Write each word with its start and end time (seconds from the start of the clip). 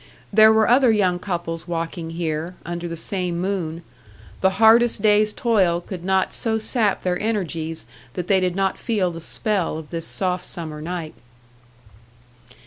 There 0.33 0.51
were 0.51 0.67
other 0.67 0.89
young 0.91 1.19
couples 1.19 1.67
walking 1.67 2.09
here, 2.09 2.55
under 2.65 2.87
the 2.87 2.97
same 2.97 3.37
moon; 3.39 3.83
the 4.39 4.49
hardest 4.57 5.03
day's 5.03 5.31
toil 5.31 5.79
could 5.79 6.03
not 6.03 6.33
so 6.33 6.57
sap 6.57 7.03
their 7.03 7.19
energies 7.21 7.85
that 8.15 8.25
they 8.25 8.39
did 8.39 8.55
not 8.55 8.79
feel 8.79 9.11
the 9.11 9.21
spell 9.21 9.77
of 9.77 9.91
this 9.91 10.07
soft 10.07 10.43
summer 10.45 10.81
night. 10.81 11.13